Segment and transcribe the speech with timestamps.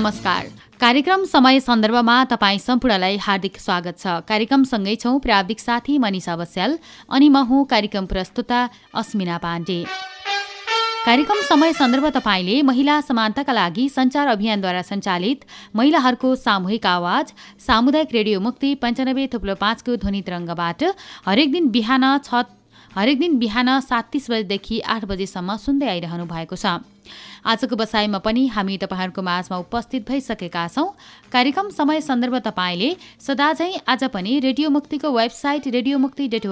[0.00, 0.44] नमस्कार।
[0.80, 6.78] कार्यक्रम समय सन्दर्भमा तपाईँ सम्पूर्णलाई हार्दिक स्वागत छ। कार्यक्रमसँगै छौँ प्राविधिक साथी मनिषा बस्याल
[7.10, 8.60] अनि म हुँ कार्यक्रम प्रस्तुता
[8.96, 9.76] अस्मिना पाण्डे।
[11.04, 15.44] कार्यक्रम समय सन्दर्भ तपाईँले महिला समानताका लागि सञ्चार अभियानद्वारा सञ्चालित
[15.76, 20.82] महिलाहरूको सामूहिक आवाज सामुदायिक रेडियो मुक्ति पञ्चानब्बे थुप्लो पाँचको ध्वनि तरङ्गबाट
[21.28, 22.44] हरेक दिन बिहान छ
[22.90, 26.80] हरेक दिन बिहान सात तिस बजेदेखि आठ बजेसम्म सुन्दै आइरहनु भएको छ।
[27.42, 30.88] आजको बसाइमा पनि हामी तपाईँहरूको माझमा उपस्थित भइसकेका छौँ।
[31.32, 36.46] कार्यक्रम समय सन्दर्भ तपाईँले सदाझै आज पनि रेडियो मुक्तिको वेबसाइट रेडियो मुक्ति डट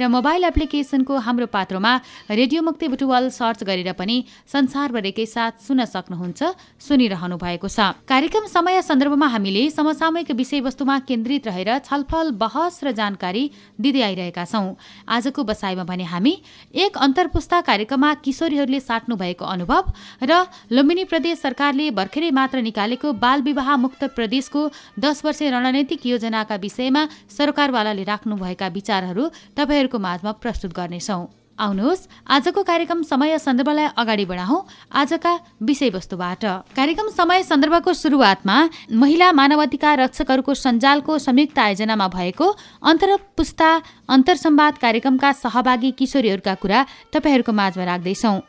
[0.00, 1.92] र मोबाइल एप्लिकेसनको हाम्रो पात्रोमा
[2.30, 4.16] रेडियो मुक्ति बुटुवाल सर्च गरेर पनि
[4.48, 6.40] संसारभरिकै साथ सुन्न सक्नुहुन्छ
[6.80, 13.44] सुनिरहनु भएको छ। कार्यक्रम समय सन्दर्भमा हामीले समसामयिक विषयवस्तुमा केन्द्रित रहेर छलफल बहस र जानकारी
[13.78, 14.74] दिँदै आइरहेका छौँ।
[15.08, 16.34] आजको बसाइमा भने हामी
[16.74, 19.92] एक अन्तर्पुस्ता कार्यक्रममा किशोरीहरूले साट्नु भएको अनुभव
[20.22, 24.60] र लुम्बिनी प्रदेश सरकारले भर्खरै मात्र निकालेको बाल विवाह मुक्त प्रदेशको
[24.98, 31.26] दस वर्ष रणनैतिक योजनाका विषयमा सरकारवालाले राख्नुभएका विचारहरू तपाईँहरूको माझमा प्रस्तुत गर्नेछौँ।
[31.58, 38.56] आउनुहोस् आजको कार्यक्रम समय सन्दर्भलाई अगाडि बढाउँ। आजका विषयवस्तुबाट। कार्यक्रम समय सन्दर्भको सुरुवातमा
[38.96, 42.46] महिला मानवाधिकार रक्षकहरूको सञ्जालको संयुक्त आयोजनामा भएको
[42.82, 43.70] अन्तर पुस्ता
[44.08, 48.40] अन्तरसम्वाद कार्यक्रमका सहभागी किशोरीहरूका कुरा तपाईँहरूको माझमा राख्दैछौँ।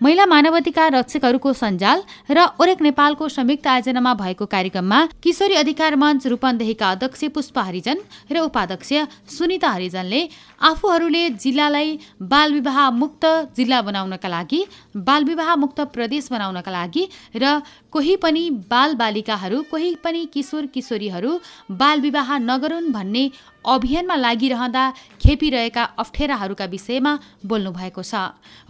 [0.00, 6.90] महिला मानवाधिकार रक्षकहरूको सञ्जाल र ओरेक नेपालको संयुक्त आयोजनामा भएको कार्यक्रममा किशोरी अधिकार मञ्च रूपन्देहीका
[6.90, 7.98] अध्यक्ष पुष्प हरिजन
[8.32, 8.92] र उपाध्यक्ष
[9.28, 10.20] सुनिता हरिजनले
[10.60, 14.64] आफूहरूले जिल्लालाई बाल विवाह मुक्त जिल्ला बनाउनका लागि
[15.04, 17.04] बाल विवाह मुक्त प्रदेश बनाउनका लागि
[17.36, 17.52] र
[17.92, 21.30] कोही पनि बाल बालिकाहरू कोही पनि किशोर किशोरीहरू
[21.72, 23.24] बाल विवाह नगरून् भन्ने
[23.66, 24.84] अभियानमा लागिरहँदा
[25.20, 27.12] खेपिरहेका अप्ठ्याराहरूका विषयमा
[27.46, 28.14] बोल्नु भएको छ।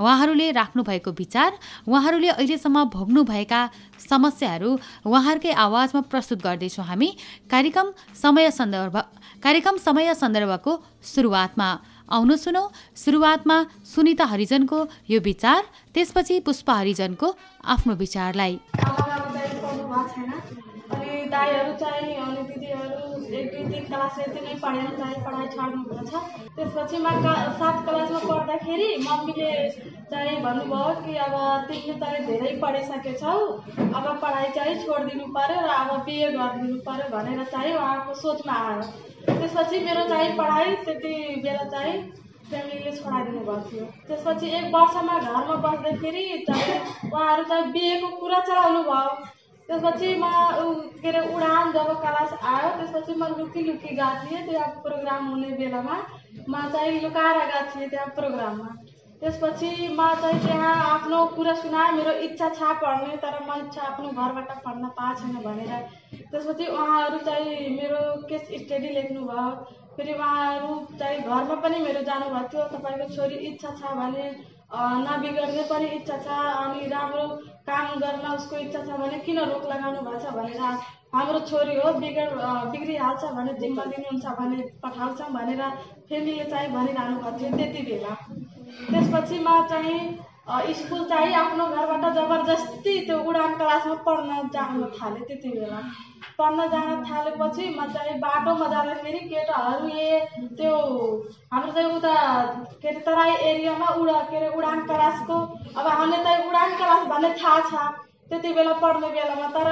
[0.00, 1.50] उहाँहरूले राख्नुभएको विचार
[1.86, 3.60] उहाँहरूले अहिलेसम्म भोग्नुभएका
[4.00, 4.70] समस्याहरू
[5.06, 7.09] उहाँहरूकै आवाजमा प्रस्तुत गर्दैछौँ हामी।
[7.50, 8.97] कार्यक्रम समय सन्दर्भ
[9.42, 10.72] कार्यक्रम समय सन्दर्भको
[11.04, 11.69] सुरुवातमा।
[12.10, 12.65] आउनु सुनौ
[13.03, 13.56] सुरुवातमा
[13.94, 14.78] सुनिता हरिजनको
[15.10, 15.62] यो विचार
[15.94, 17.28] त्यसपछि पुष्प हरिजनको
[17.75, 18.54] आफ्नो विचारलाई।
[21.30, 23.08] दाईहरू चाहिँ अनि दिदीहरू
[23.38, 26.22] एक दुई तिन क्लास यति नै पढेर चाहिँ पढाइ छाड्नुभएको छ
[26.56, 27.12] त्यसपछि म
[27.60, 29.52] सात क्लासमा पढ्दाखेरि मम्मीले
[30.10, 31.34] चाहिँ भन्नुभयो कि अब
[31.68, 33.36] तिमीले त धेरै पढिसकेछौ
[33.98, 38.82] अब पढाइ चाहिँ छोडिदिनु पऱ्यो र अब बिए गरिदिनु पऱ्यो भनेर चाहिँ उहाँको सोचमा आयो।
[39.26, 41.98] त्यसपछि मेरो चाहिँ पढाइ त्यति बेला चाहिँ
[42.50, 46.80] फ्यामिलीले छोडाइदिनु भएको थियो त्यसपछि एक वर्षमा घरमा बस्दाखेरि चाहिँ
[47.12, 49.12] उहाँहरू चाहिँ बिहेको कुरा चलाउनु भयो
[49.70, 50.28] त्यसपछि म
[50.98, 55.50] के अरे उडान जब क्लास आयो त्यसपछि म लुकी लुकी गएको थिएँ त्यहाँ प्रोग्राम हुने
[55.58, 55.98] बेलामा
[56.48, 58.69] म। चाहिँ लुकाएर गएको थिएँ त्यहाँ प्रोग्राममा
[59.22, 64.09] त्यसपछि म। चाहिँ त्यहाँ आफ्नो कुरा सुनाएँ मेरो इच्छा छ पढ्ने तर म इच्छा आफ्नो
[64.10, 65.72] घरबाट पढ्न पाएको छैन भनेर
[66.25, 69.48] त्यसपछि उहाँहरू चाहिँ मेरो केस स्टडी लेख्नुभयो
[69.97, 74.26] फेरि उहाँहरू चाहिँ घरमा पनि मेरो जानुभएको थियो तपाईँको छोरी इच्छा छ भने
[74.72, 77.26] नबिगड्ने पनि इच्छा छ अनि राम्रो
[77.66, 80.60] काम गर्न उसको इच्छा छ भने किन रोक लगाउनु भएको छ भनेर
[81.14, 82.31] हाम्रो छोरी हो बिगड
[82.70, 85.62] बिग्रिहाल्छ भने जिम्मा दिनुहुन्छ भने पठाउँछौँ भनेर
[86.09, 88.14] फेमिलीले चाहिँ भनिरहनु भएको थियो त्यति बेला।
[88.91, 89.98] त्यसपछि म चाहिँ
[90.50, 95.80] स्कुल चाहिँ आफ्नो घरबाट जबरजस्ती त्यो उडान क्लासमा पढ्न जानु थालेँ त्यति बेला।
[96.38, 100.26] पढ्न जान थालेपछि म चाहिँ बाटोमा जाँदाखेरि केटाहरू ए
[100.58, 100.74] त्यो
[101.52, 102.14] हाम्रो चाहिँ उता
[102.82, 105.36] के अरे तराई एरियामा उडा के अरे उडान क्लासको।
[105.78, 107.72] अब हामीले चाहिँ उडान क्लास भन्ने थाहा छ।
[108.30, 109.68] त्यति बेला पढ्ने बेलामा तर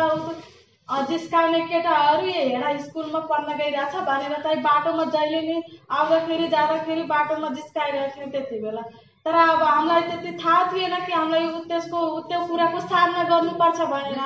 [1.08, 8.16] जिस्काउने केटाहरू हेर स्कुलमा पढ्न गइरहेछ भनेर चाहिँ बाटोमा जहिले नि आउँदाखेरि जाँदाखेरि बाटोमा जिस्काइरहेको
[8.16, 8.82] थियो त्यति बेला।
[9.28, 14.20] तर अब हामीलाई त्यति थाहा थिएन कि हामीलाई त्यसको त्यो कुराको सामना गर्नुपर्छ भनेर।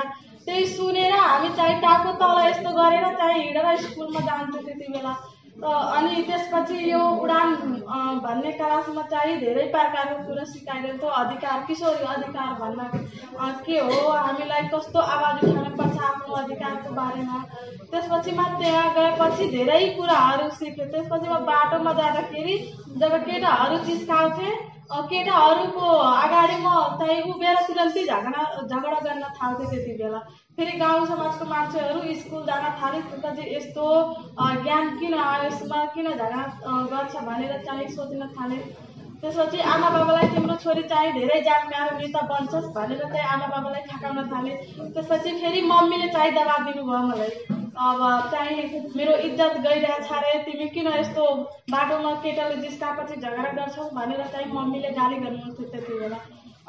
[0.47, 5.15] त्यही सुनेर हामी चाहिँ टाको तल यस्तो गरेर चाहिँ हिँडेर स्कुलमा जान्थ्यौँ त्यति बेला।
[5.63, 7.55] अनि त्यसपछि यो उडान
[8.23, 12.81] भन्ने क्लासमा चाहिँ धेरै प्रकारको कुरा सिकाइदिन्थ्यो अधिकार किशोरी अधिकार भन्न
[13.67, 17.39] के हो हामीलाई कस्तो आवाज उठाउनुपर्छ आफ्नो अधिकारको बारेमा।
[17.91, 22.57] त्यसपछि म त्यहाँ गएपछि धेरै कुराहरू सिकेँ। त्यसपछि म बाटोमा जाँदाखेरि
[22.99, 24.55] जब केटाहरू चिस्काउँथेँ
[24.93, 26.69] केटाहरूको अगाडि म
[26.99, 30.19] चाहिँ उभिएर तुरन्तै झगडा झगडा गर्न थाल्थेँ त्यति बेला।
[30.57, 33.87] फेरि गाउँ समाजको मान्छेहरू स्कुल जान थाले त्यसपछि यस्तो
[34.63, 36.43] ज्ञान किन यसमा किन झगडा
[36.93, 38.59] गर्छ भनेर चाहिँ सोच्न थाले।
[39.23, 44.31] त्यसपछि आमा बाबालाई तिम्रो छोरी चाहिँ धेरै जान्नेहरू नेता बन्छस् भनेर चाहिँ आमा बाबालाई थाकाउन
[44.31, 44.55] थाले।
[44.95, 47.31] त्यसपछि फेरि मम्मीले चाहिँ दबाब दिनुभयो मलाई।
[47.83, 48.01] अब
[48.33, 51.27] चाहिँ मेरो इज्जत गइरहेछ अरे तिमी किन यस्तो
[51.71, 56.19] बाटोमा केटाले जिस्कापछि झगडा गर्छौ भनेर चाहिँ मम्मीले गाली गर्नुहुन्थ्यो त्यति बेला।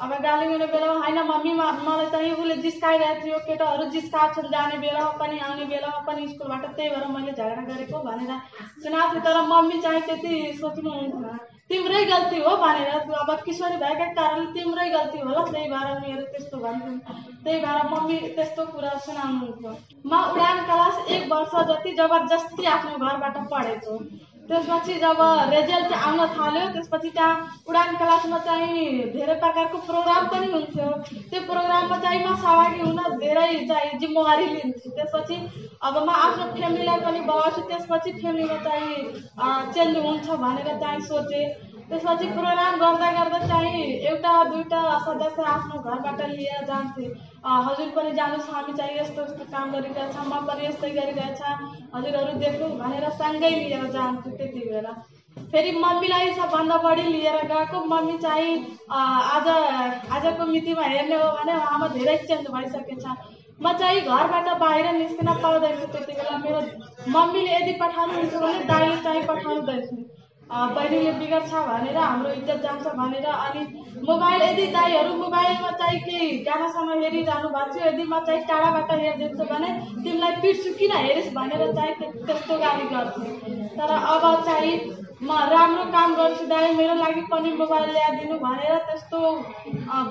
[0.02, 4.78] अब गाली गर्ने बेलामा होइन मम्मीमा मलाई चाहिँ उसले जिस्काइरहेको थियो केटाहरू जिस्काएको छन् जाने
[4.84, 8.32] बेलामा पनि आउने बेलामा पनि स्कुलबाट त्यही भएर मैले झगडा गरेको भनेर
[8.84, 12.88] सुनाएको थियो तर मम्मी चाहिँ त्यति सोच्नुहुन्थेन। तिम्रै गल्ती हो भनेर
[13.20, 17.14] अब किशोरी भएका कारणले तिम्रै गल्ती होला। त्यही भएर मेरो त्यस्तो भन्थ्यो
[17.44, 19.72] त्यही भएर मम्मी त्यस्तो कुरा सुनाउनुहुन्थ्यो
[20.04, 23.98] म उडान क्लास एक वर्ष जति जबरजस्ती आफ्नो घरबाट पढेको।
[24.48, 25.20] त्यसपछि जब
[25.50, 27.34] रिजल्ट आउन थाल्यो त्यसपछि त्यहाँ
[27.68, 30.88] उडान क्लासमा चाहिँ धेरै प्रकारको प्रोग्राम पनि हुन्थ्यो।
[31.30, 35.36] त्यो प्रोग्राममा चाहिँ म सहभागी हुन धेरै चाहिँ जिम्मेवारी लिन्छु त्यसपछि
[35.82, 38.92] अब म आफ्नो फ्यामिलीलाई पनि बोलाउँछु त्यसपछि फ्यामिलीमा चाहिँ
[39.74, 46.20] चेन्ज हुन्छ भनेर चाहिँ सोचेँ। त्यसपछि प्रोग्राम गर्दा गर्दा चाहिँ एउटा दुईवटा सदस्य आफ्नो घरबाट
[46.28, 47.06] लिएर जान्थे।
[47.66, 51.42] हजुर पनि जानुहोस् हामी चाहिँ यस्तो यस्तो काम गरिरहेछ म पनि यस्तै गरिरहेछ
[51.94, 54.94] हजुरहरू देखौँ भनेर सँगै लिएर जान्छु त्यति बेला।
[55.52, 58.56] फेरि मम्मीलाई सबभन्दा बढी लिएर गएको। मम्मी चाहिँ
[58.90, 59.48] आज
[60.16, 63.04] आजको मितिमा हेर्ने हो भने उहाँमा धेरै चेन्ज भइसकेछ
[63.62, 66.60] म चाहिँ घरबाट बाहिर निस्किन पाउँदैछु त्यति बेला। मेरो
[67.12, 70.03] मम्मीले यदि पठाउनुहुन्छ भने दाइले चाहिँ पठाउँदैछु।
[70.50, 73.62] बहिनीले बिगार्छ भनेर हाम्रो इज्जत जान्छ भनेर अनि
[74.08, 79.44] मोबाइल यदि दाईहरू मोबाइलमा चाहिँ केही गानासँग हेरिरहनु भएको थियो यदि म चाहिँ टाढाबाट हेरिदिन्छु
[79.52, 79.68] भने
[80.04, 81.94] तिमीलाई पिट्छु किन हेरिस् भनेर चाहिँ
[82.26, 83.22] त्यस्तो गाली गर्छु।
[83.78, 84.74] तर अब चाहिँ
[85.22, 89.20] म राम्रो काम गर्छु दाई मेरो लागि पनि मोबाइल ल्याइदिनु भनेर त्यस्तो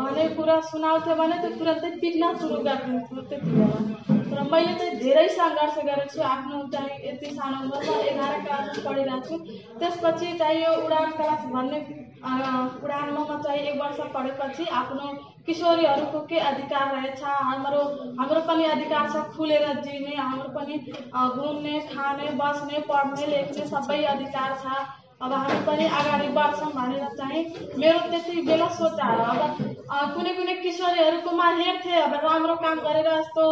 [0.02, 5.28] भने कुरा सुनाउँथ्यो भने त्यो तुरन्तै पिट्न सुरु गरिदिन्छु त्यति बेला र मैले चाहिँ धेरै
[5.36, 9.36] सङ्घर्ष गरेको छु आफ्नो चाहिँ यति सानो उमेरमा एघार क्लास पढिरहेको छु।
[9.80, 11.80] त्यसपछि चाहिँ यो उडान क्लास भन्ने
[12.24, 15.12] उडानमा म चाहिँ एक वर्ष पढेपछि आफ्नो
[15.46, 17.82] किशोरीहरूको के अधिकार रहेछ हाम्रो
[18.20, 20.78] हाम्रो पनि अधिकार छ खुलेर जिउने हाम्रो पनि
[21.38, 24.84] घुम्ने खाने बस्ने पढ्ने लेख्ने सबै अधिकार छ।
[25.24, 27.44] अब हामी पनि अगाडि बढ्छौँ भनेर चाहिँ
[27.80, 33.46] मेरो त्यति बेला सोचा अब कुनै कुनै किशोरीहरूकोमा हेर्थेँ अब राम्रो काम गरेर यस्तो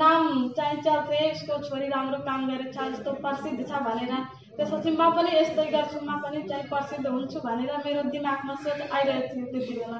[0.00, 0.26] नाम
[0.56, 4.12] चाहिँ चल्थे यसको छोरी राम्रो काम गरेछ यस्तो प्रसिद्ध छ भनेर।
[4.56, 9.34] त्यसपछि म पनि यस्तै गर्छु म पनि चाहिँ प्रसिद्ध हुन्छु भनेर मेरो दिमागमा सोच आइरहेको
[9.34, 9.98] थियो त्यति बेला।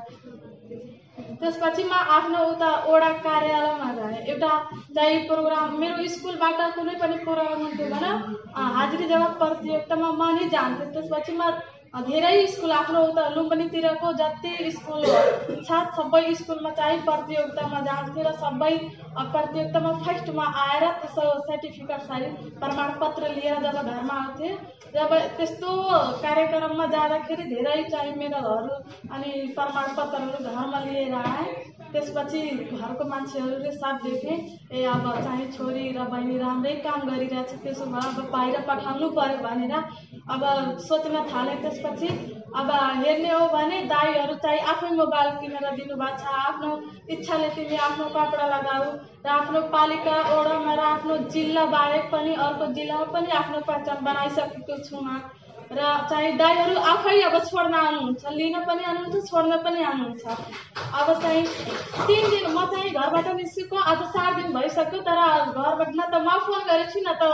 [1.18, 3.06] त्यसपछि म आफ्नो उता ओडा
[5.24, 7.88] प्रोग्राम, मेरो स्कुलबाट कुनै पनि प्रोग्राम हुन्थ्यो
[8.76, 10.14] हाजिरी जवाब प्रतियोगितामा
[12.02, 15.04] धेरै स्कुल आफ्नो उता लुम्बिनीतिरको जति स्कुल
[15.60, 18.72] छ सबै स्कुलमा चाहिँ प्रतियोगितामा जान्थ्यो र सबै
[19.32, 24.52] प्रतियोगितामा फर्स्टमा आएर त्यसो सर्टिफिकेट सहित प्रमाणपत्र लिएर जब घरमा आउँथे
[24.94, 25.72] जब त्यस्तो
[26.20, 28.76] कार्यक्रममा जाँदाखेरि धेरै चाहिँ मेडलहरू
[29.12, 32.40] अनि प्रमाणपत्रहरू घरमा लिएर आएँ। त्यसपछि
[32.76, 34.34] घरको मान्छेहरूले साथ देखे
[34.70, 39.38] ए अब चाहिँ छोरी र बहिनी राम्रै काम गरिरहेछ त्यसो भए अब बाहिर पठाउनु पऱ्यो
[39.44, 39.74] भनेर
[40.34, 40.42] अब
[40.88, 42.08] सोच्न थालेँ। त्यसपछि
[42.56, 42.70] अब
[43.00, 46.70] हेर्ने हो भने दाईहरू चाहिँ आफै मोबाइल किनेर दिनुभएको छ आफ्नो
[47.14, 48.84] इच्छाले तिमी आफ्नो कपडा लगाऊ
[49.24, 54.78] र आफ्नो पालिका ओडामा र आफ्नो जिल्ला बाहेक पनि अर्को जिल्लामा पनि आफ्नो पहिचान बनाइसकेको
[54.84, 55.18] छु म
[55.66, 60.24] र चाहिँ दाईहरू आफै अब छोड्न आउनुहुन्छ लिन पनि आउनुहुन्छ छोड्न पनि आउनुहुन्छ।
[60.94, 61.42] अब चाहिँ
[62.06, 65.20] तिन दिन म चाहिँ घरबाट निस्केको आज चार दिन भइसक्यो तर
[65.50, 67.24] घरबाट न त म फोन गरेको छु न त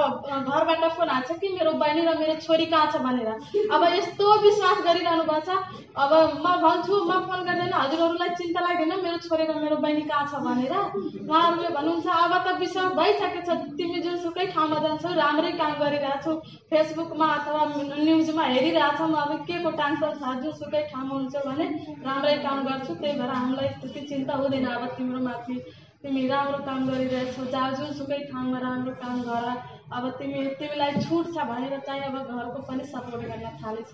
[0.48, 3.28] घरबाट फोन आएको छ कि मेरो बहिनी र मेरो छोरी कहाँ छ भनेर।
[3.68, 8.92] अब यस्तो विश्वास गरिरहनु भएको छ अब म भन्छु म फोन गर्दैन हजुरहरूलाई चिन्ता लाग्दैन
[9.04, 13.76] मेरो छोरी र मेरो बहिनी कहाँ छ भनेर। उहाँहरूले भन्नुहुन्छ अब त विश्वास भइसकेको छ
[13.76, 16.32] तिमी जुनसुकै ठाउँमा जान्छौ राम्रै काम गरिरहेछौ
[16.72, 21.66] फेसबुकमा अथवा न्युज न्युजमा हेरिरहेछौँ अब के को टेन्सन छ जुनसुकै ठाउँमा हुन्छ भने
[22.08, 25.60] राम्रै काम गर्छु त्यही भएर हामीलाई त्यति चिन्ता हुँदैन। अब तिम्रो माथि
[26.02, 31.44] तिमी राम्रो काम गरिरहेछौ जा जुनसुकै ठाउँमा राम्रो काम गर। अब तिमी तिमीलाई छुट छ
[31.48, 33.90] भनेर चाहिँ अब घरको पनि सपोर्ट गर्न थालेछ।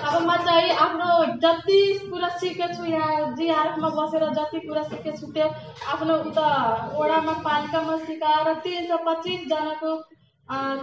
[0.00, 1.08] अब म चाहिँ आफ्नो
[1.44, 5.46] जति कुरा सिकेको छु यहाँ जिआरएफमा बसेर जति कुरा सिकेको छु त्यो
[5.94, 6.48] आफ्नो उता
[6.94, 9.92] वडामा पालिकामा सिकाएर तिन सय पच्चिसजनाको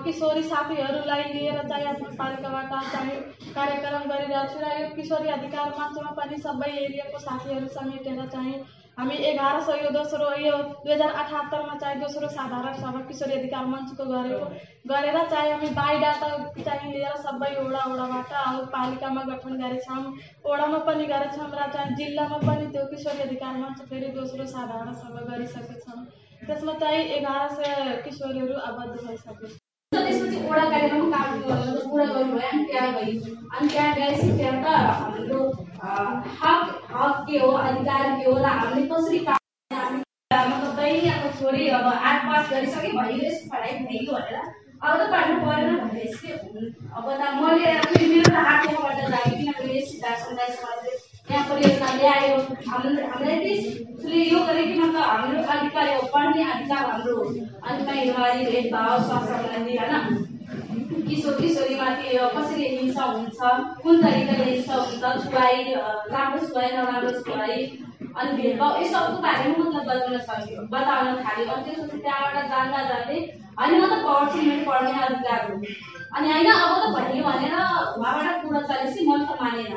[0.04, 3.20] किशोरी साथीहरूलाई लिएर चाहिँ आफ्नो पालिकाबाट चाहिँ
[3.58, 8.58] कार्यक्रम गरिरहेको छु र यो किशोरी अधिकार मञ्चमा पनि सबै एरियाको साथीहरू समेटेर चाहिँ
[8.98, 13.66] हामी एघार सय यो दोस्रो यो दुई हजार अठहत्तरमा चाहिँ दोस्रो साधारण सभा किशोरी अधिकार
[13.66, 14.46] मञ्चको गरेको।
[14.92, 16.30] गरेर चाहिँ हामी बाइडाटा
[16.64, 20.02] चाहिँ लिएर सबै वडा वडाबाट अब पालिकामा गठन गरेछौँ।
[20.48, 25.22] वडामा पनि गरेछौँ र चाहिँ जिल्लामा पनि त्यो किशोरी अधिकार मञ्च फेरि दोस्रो साधारण सभा
[25.30, 26.04] गरिसकेछौँ।
[26.48, 28.94] त्यसमा चाहिँ एघार सय किशोरीहरू आबद्ध
[29.92, 31.28] त्यसपछि ओडा कार्यक्रम काम
[31.90, 35.40] पुरा गर्नुभयो अनि त्यहाँ गयो अनि त्यहाँ गएपछि त्यहाँ त हाम्रो
[36.42, 39.20] हक हक के हो अधिकार के हो र हामीले कसरी
[40.32, 45.78] बहिनी अब छोरी अब आठ पास गरिसके भइरहेछ पढाइ पुगेको भनेर अब त पढ्नु परेन
[45.78, 47.74] भनेपछि अब त मैले
[48.08, 53.56] मेरो त जाएँ किनभने सिद्धार्थ यहाँ परियोजना ल्यायो हामीलाई
[54.28, 59.78] यो गरे कि मतलब हाम्रो अधिकार हो पढ्ने अधिकार हाम्रो अनि महिलावारी भेदभाव स्वास्थ्य सम्बन्धी
[59.78, 63.52] होइन किशोर किशोरीमाथि कसरी हिंसा हुन्छ
[63.84, 67.70] कुन तरिकाले हिंसा हुन्छ छुवाई राम्रो छुवाई नराम्रो छुवाई
[68.18, 73.20] अनि भेदभाव यो सबको बारेमा मतलब बताउन सक्यो बताउन थाल्यो अनि त्यसपछि त्यहाँबाट जान्दा जाँदै
[73.60, 75.56] होइन म त पढ्छु मेरो पढ्ने अधिकार हो।
[76.16, 77.54] अनि होइन अब त भनियो भनेर
[78.00, 79.72] उहाँबाट कुरा चलेपछि मैले त मानेन।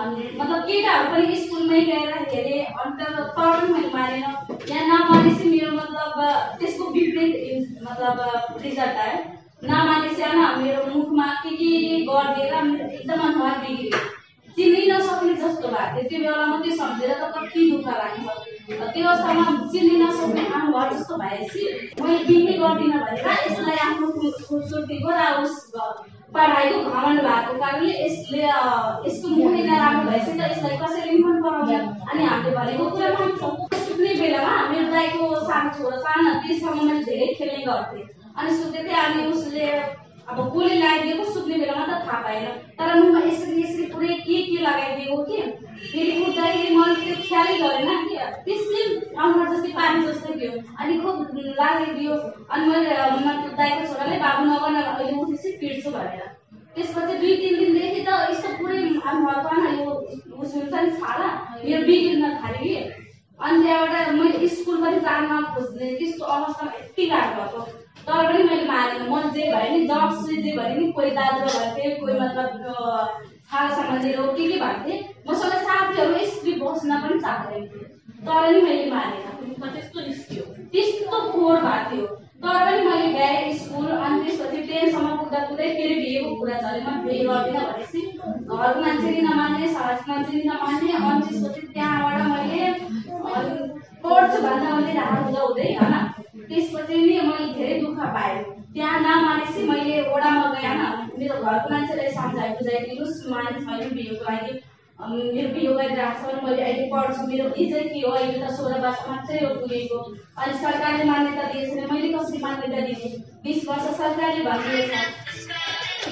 [0.00, 4.24] अनि मतलब केटाहरू पनि स्कुलमै गएर हेरेँ अन्त तर पनि मैले मानेन।
[4.70, 6.12] यहाँ नमानेपछि मेरो मतलब
[6.60, 7.34] त्यसको विपरीत
[7.82, 8.16] मतलब
[8.62, 9.18] रिजल्ट आयो।
[9.64, 11.70] नमानेपछि होइन मेरो मुखमा के के
[12.08, 12.54] गरिदिएर
[12.90, 14.19] एकदम अनुहार बिग्रियो।
[14.60, 18.26] चिन्नै नसक्ने जस्तो भएको थियो त्यो बेलामा त्यो सम्झेर त कति दुःख लाग्छ
[18.94, 21.62] त्यो अवस्थामा चिन्नै नसक्ने अनुहार जस्तो भएपछि
[22.00, 24.08] मैले बिहे गर्दिनँ भनेर यसलाई आफ्नो
[24.48, 25.54] खुबसुर्तीको र उस
[26.34, 28.42] पढाइको घमण्ड भएको कारणले यसले
[29.06, 31.72] यसको मुखै नराम्रो भएपछि त यसलाई कसैले मन पराउँछ
[32.10, 33.54] अनि हामीले भनेको कुरा मान्छौँ।
[33.86, 38.04] सुत्ने बेलामा मेरो दाइको सानो छोरा सानो त्यससँग मैले धेरै खेल्ने गर्थेँ।
[38.36, 39.66] अनि सुतेको थिएँ अनि उसले
[40.28, 42.46] अब गोली लगाइदिएको सुत्ने बेलामा त थाहा पाएन।
[42.78, 45.38] तर मुखमा यसरी यसरी पुरै के के लगाइदिएको कि?
[45.90, 48.82] फेरि उठ्दाखेरि मैले त्यो ख्यालै गरेन कि। त्यसले
[49.16, 51.16] अनुहार जस्तै पानी जस्तै थियो अनि खुब
[51.60, 52.14] लगाइदियो
[52.50, 52.90] अनि मैले
[53.60, 56.22] दाइको छोराले बाबु नगर्न अहिले उठेपछि पिट्छु भनेर।
[56.74, 58.78] त्यसपछि दुई तिन दिनदेखि त यस्तो पुरै
[59.10, 59.90] अनुहार यो
[60.40, 61.28] उस हुन्छ नि छाला
[61.64, 63.08] मेरो बिग्रिन थाल्यो कि।
[63.40, 67.60] अनि त्यहाँबाट मैले स्कुल पनि जान खोज्ने त्यस्तो अवस्थामा यति गाह्रो भएको।
[68.10, 71.90] तर पनि मैले मानेन म जे भयो नि जब जे भयो नि कोही दाजु भन्थे
[71.96, 72.48] कोही मतलब
[73.50, 74.98] सम्बन्धी रोग के के भन्थे
[75.28, 77.84] मसँग साथीहरू स्त्री बस्न पनि चाहँदैन थिएँ।
[78.26, 79.30] तर पनि मैले मानेन।
[79.62, 82.06] त्यस्तो निस्क्यो त्यस्तो फोहोर भएको थियो।
[82.42, 87.24] तर पनि मैले गएँ स्कुल अनि त्यसपछि टेनसम्म पुग्दा पुग्दै फेरि बिहेको कुरा म बिहे
[87.24, 88.00] गर्दिनँ भनेपछि
[88.50, 92.62] घरको मान्छेले नमान्ने समाजको मान्छेले नमान्ने अनि त्यसपछि त्यहाँबाट मैले
[94.04, 95.94] पढ्छु भन्दा मैले हुँदा हुँदै होइन
[96.48, 98.38] त्यसपछि नि मैले धेरै दुःख पाएँ
[98.74, 100.80] त्यहाँ नमानेपछि मैले ओडामा गएँ होइन
[101.18, 104.52] मेरो घरको मान्छेलाई सम्झाइ बुझाइ दिनुहोस् मानिस बिहेको लागि
[105.34, 108.10] मेरो बिहे गरिरहेको छ मैले अहिले पढ्छु। मेरो इज्जत के हो?
[108.14, 109.98] अहिले त सोह्र वर्ष मात्रै हो पुगेको।
[110.38, 113.10] अनि सरकारले मान्यता दिएछ भने मैले कसरी मान्यता दिने?
[113.44, 114.90] बिस वर्ष सरकारले भनिदिएछ।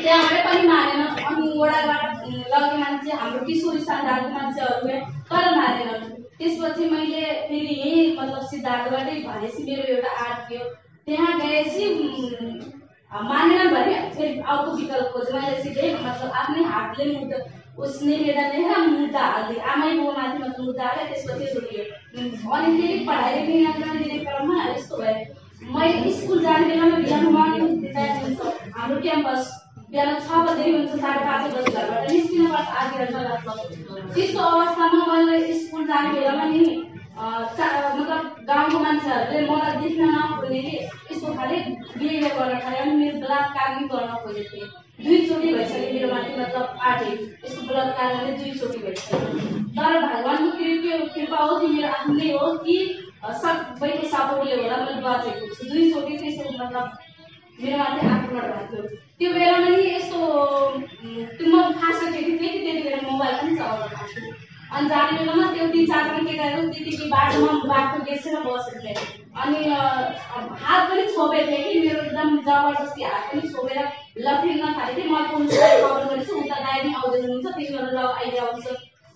[0.03, 4.99] त्यहाँबाट पनि मानेन। अनि ओडाबाट लगे मान्छे हाम्रो किशोरी सन्तानको मान्छेहरू
[5.31, 6.03] तर मानेन
[6.39, 10.65] त्यसपछि मैले फेरि यहीँ मतलब सिद्धार्थबाटै भनेपछि मेरो एउटा आर्ट थियो।
[11.07, 11.85] त्यहाँ गएपछि
[13.13, 17.39] मानेन भने फेरि अर्को विकल्प खोजेँ मैले सिधै मतलब आफ्नै हातले मुद्दा
[17.85, 21.83] उसले मेरा लेखेर मुद्दा हालिदिएँ आमै बाउमाथि मतलब मुद्दा हालेँ त्यसपछि रोकियो
[22.55, 27.71] अनि फेरि पढाइले नियन्त्रण दिने क्रममा यस्तो भयो। मैले स्कुल जाने बेलामा बिहान मर्निङ
[28.77, 29.49] हाम्रो क्याम्पस
[29.91, 33.47] बिहान छ बजे हुन्छ साढे पाँच बजी घरबाट निस्किनु पर्छ आधी घन्टा लाग्छ
[34.15, 36.61] त्यस्तो अवस्थामा मैले स्कुल जाने बेलामा नि
[37.19, 40.03] मतलब गाउँको मान्छेहरूले मलाई देख्न
[40.43, 40.61] कि
[41.11, 41.57] यस्तो खाले
[41.99, 44.69] बिहेभियर गर्न थाल्यो अनि मेरो बलात्कार पनि गर्न खोजेको थिएँ।
[45.05, 47.11] दुईचोटि भइसक्यो मेरो माथि मतलब आँटे
[47.45, 49.19] यस्तो बलात्कार दुईचोटि भइसक्यो।
[49.79, 52.77] तर भगवान्को कृपा कृपा हो कि मेरो आफ्नै हो कि
[53.43, 56.87] सबैको सपोर्टले होला मैले बाँचेको छु दुईचोटि चाहिँ यस्तो मतलब
[57.63, 58.83] मेरो माथि आक्रमण भएको
[59.19, 60.19] त्यो बेलामा नि यस्तो
[61.51, 61.63] म
[62.13, 66.21] केटी थिएँ कि त्यति बेला मोबाइल पनि चलाउन थाल्थेँ अनि जाने बेलामा त्यो तिन चारजना
[66.29, 68.97] केटाहरू त्यतिकै बाटोमा बाटो बेचेर बसेको थिएँ।
[69.43, 69.59] अनि
[70.65, 73.79] हात पनि छोपेको थिएँ कि मेरो एकदम जबरजस्ती हात पनि छोपेर
[74.27, 78.39] लफिर्न थालेको थिएँ। म पुलिसलाई खबर गरेछु उता दाइ पनि आउँदै हुनुहुन्छ तिनीहरू ल अहिले
[78.47, 78.67] आउँछ।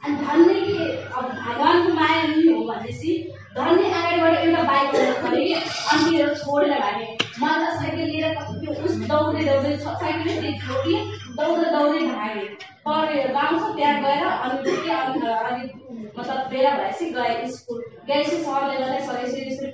[0.03, 0.75] अनि धन्य कि
[1.17, 3.13] अब भगवान्को माया नि हो भनेपछि
[3.57, 7.09] धन्य अगाडिबाट एउटा बाइक पऱ्यो कि तिनीहरू छोडेर भागे।
[7.41, 8.37] मलाई त साइकल लिएर
[8.85, 11.01] उस दौडदै दौडदै साइकलै त्यही छोडियो
[11.41, 12.49] दौडदै दौडदै भागेँ।
[12.87, 15.71] पढेर गाउँ छ त्यहाँ गएर अनि फेरि अनि अलिक
[16.17, 19.69] मतलब बेला भएपछि गएँ स्कुल। गएपछि सरले गर्दा सर यसरी यसरी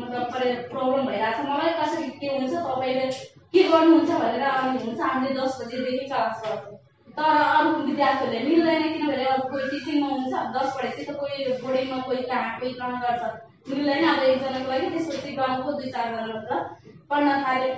[0.00, 0.22] मतलब
[0.74, 3.08] प्रब्लम भइरहेको छ। मलाई कसरी के हुन्छ तपाईँले
[3.54, 6.78] के गर्नुहुन्छ भनेर अनि हुन्छ हामीले दस बजीदेखि क्लास गर्छौँ।
[7.18, 12.22] तर अरू विद्यार्थीहरूले मिल्दैन किनभने अब कोही टिचिङमा हुन्छ दस पढेपछि त कोही बोर्डिङमा कोही
[12.30, 13.22] कहाँ कोही कहाँ गर्छ।
[13.70, 16.60] मिल्दैन अब एकजनाको लागि त्यसपछि गाउँको दुई चारजना मात्र
[17.10, 17.74] पढ्न थाल्यो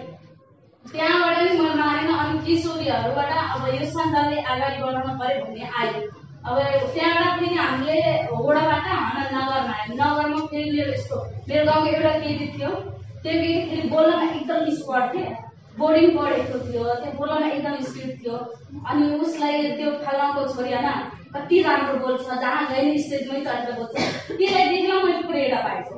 [0.84, 6.00] त्यहाँबाट नि मन मारेन अनि किशोरीहरूबाट अब यो सन्तानले अगाडि बढाउनु पऱ्यो भन्ने आयो।
[6.46, 6.56] अब
[6.94, 7.98] त्यहाँबाट फेरि हामीले
[8.38, 11.16] ओडाबाट हाम्रा नगरमा आयो। नगरमा फेरि मेरो यस्तो
[11.48, 12.70] मेरो गाउँको एउटा केटी थियो।
[13.22, 15.30] त्यो केटी फेरि बोल्नमा एकदम स्पर्ट थियो।
[15.78, 18.36] बोर्डिङ पढेको थियो त्यो बोल्नमा एकदम स्पिड थियो।
[18.88, 20.88] अनि उसलाई त्यो फलाउको छोरी होइन
[21.34, 25.94] कति राम्रो बोल्छ जहाँ गए स्टेजमै चढेर बोल्छ त्यसलाई देखेर मैले प्रेरणा पाएको।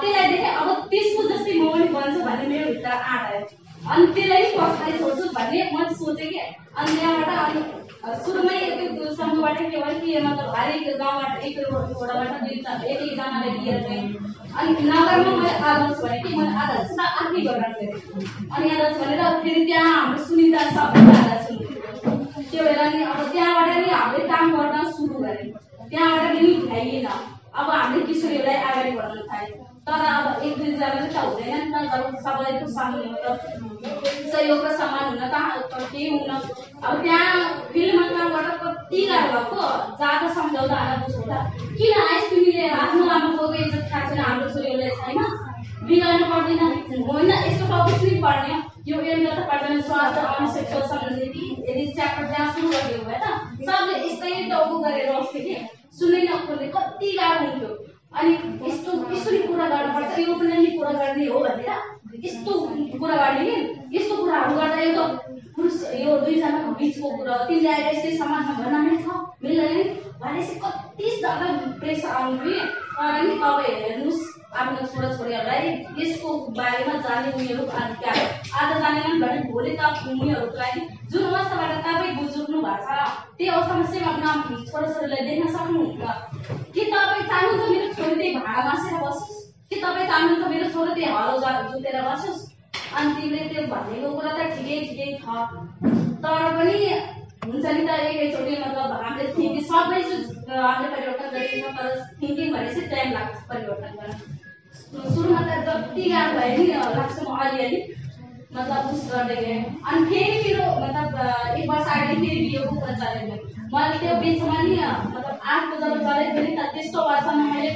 [0.00, 3.46] त्यसलाई देखेँ अब त्यसको जस्तै म पनि बन्छु भन्ने मेरो भित्र आँट आयो।
[3.92, 6.38] अनि त्यसलाई पछाडि छोड्छु भन्ने म सोचेँ कि?
[6.78, 12.56] अनि त्यहाँबाट अनि सुरुमै त्यो समूहबाट के भयो कि मतलब हरेक गाउँबाट एक वडाबाट दुई
[12.56, 14.08] एक एकजनाले लिएर चाहिँ
[14.58, 17.88] अनि नगरमा मैले आदर्श भने कि मैले आदर्श आफ्नै गर्न गरेँ
[18.52, 21.46] अनि आदर्श भनेर फेरि त्यहाँ हाम्रो सुनिता सबैले आदर्श
[22.50, 25.52] त्यो भएर नि अब त्यहाँबाट नि हामीले काम गर्न सुरु गरेँ
[25.90, 31.64] त्यहाँबाट पनि भ्याइएन अब हामीले किशोरीहरूलाई अगाडि बढाउन थाल्यौँ। तर अब एक दुईजनाले त हुँदैन
[31.64, 33.64] नि त जब सबैको सामु त
[34.28, 36.30] सहयोग र सम्मान हुन त केही हुन
[36.82, 39.66] अब त्यहाँ फिल्डमा काम गर्दा कति गाह्रो भएको
[40.00, 41.38] जाँदा सम्झाउँदा आएर बुझ्दा
[41.76, 45.20] किन आइस तिमीले आफ्नो आफ्नो बाउको इज्जत खाएको छैन हाम्रो छोरीहरूलाई छैन
[45.86, 46.60] बिगार्नु पर्दैन
[47.06, 48.56] होइन यस्तो टपिक पनि पढ्ने
[48.88, 53.68] यो एमले त पर्दैन स्वास्थ्य अनि सेक्सुअल सम्बन्धी यदि च्याप्टर जहाँ सुरु गरिदियो भए त
[53.68, 55.56] सबले यस्तै टाउको गरेर बस्थ्यो कि
[55.98, 57.76] सुन्नै नखोल्ने कति गाह्रो हुन्थ्यो
[58.14, 58.34] अनि
[59.64, 61.70] कुरा गर्नुपर्छ यो पनि कुरा गर्ने हो भनेर
[62.24, 62.52] यस्तो
[63.00, 63.54] कुरा गर्ने
[63.94, 65.00] यस्तो कुराहरू गर्दा यो त
[65.56, 69.06] पुरुष यो दुईजनाको बिचको कुरा हो। तिमीले आएर यस्तै समाजमा भन्न नै छ
[69.44, 69.88] मिल्दैन।
[70.22, 71.46] भनेपछि कति ज्यादा
[71.80, 72.36] प्रेसर आउनु
[72.96, 74.22] तर नि तपाईँ हेर्नुहोस्
[74.54, 75.68] आफ्नो छोराछोरीहरूलाई
[76.00, 76.28] यसको
[76.58, 80.80] बारेमा जाने उनीहरू आज जानेनन् भने भोलि त उनीहरूको लागि
[81.12, 86.02] जुन अवस्थाबाट तपाईँ गुज्रुक्नु भएको छ त्यही अवस्थामा चाहिँ आफ्नो छोराछोरीलाई देख्न सक्नुहुन्छ
[86.74, 89.43] के तपाईँ चाहनुहुन्छ मेरो छोरी त्यही भाडा बाँसेर बसोस्?
[89.70, 91.34] के तपाईँ चाहनुहुन्छ मेरो छोरो त्यही हलो
[91.68, 92.42] जुतेर बसोस्
[92.94, 93.62] अनि तिमीले त्यो
[94.10, 94.76] कुरा त ठिकै
[96.24, 96.76] तर पनि
[97.86, 105.40] त एकैचोटि मतलब हामीले थिङ्किङ सबै हामीले परिवर्तन गरिन्छ तर टाइम लाग्छ परिवर्तन गर्न सुरुमा
[105.48, 106.66] त जति गाह्रो भयो नि
[106.96, 107.36] लाग्छ म
[108.54, 109.36] मतलब उस गर्दै
[110.44, 111.16] मेरो मतलब
[111.58, 113.36] एक वर्ष अगाडि फेरि बिहेको कुरा चलेको
[113.72, 117.72] मैले त्यो बिचमा नि मतलब आठको जब चलेको थिएँ त त्यस्तो वर्षमा मैले।